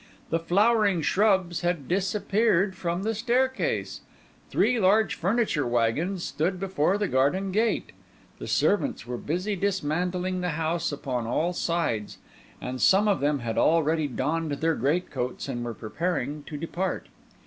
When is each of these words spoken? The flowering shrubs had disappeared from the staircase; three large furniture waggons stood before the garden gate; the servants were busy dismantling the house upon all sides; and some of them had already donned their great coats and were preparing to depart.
The 0.31 0.39
flowering 0.39 1.03
shrubs 1.03 1.61
had 1.61 1.87
disappeared 1.87 2.75
from 2.75 3.03
the 3.03 3.13
staircase; 3.13 4.01
three 4.49 4.79
large 4.79 5.13
furniture 5.13 5.67
waggons 5.67 6.23
stood 6.23 6.59
before 6.59 6.97
the 6.97 7.07
garden 7.07 7.51
gate; 7.51 7.91
the 8.39 8.47
servants 8.47 9.05
were 9.05 9.17
busy 9.19 9.55
dismantling 9.55 10.41
the 10.41 10.57
house 10.57 10.91
upon 10.91 11.27
all 11.27 11.53
sides; 11.53 12.17
and 12.59 12.81
some 12.81 13.07
of 13.07 13.19
them 13.19 13.41
had 13.41 13.59
already 13.59 14.07
donned 14.07 14.53
their 14.53 14.73
great 14.73 15.11
coats 15.11 15.47
and 15.47 15.63
were 15.63 15.75
preparing 15.75 16.41
to 16.45 16.57
depart. 16.57 17.07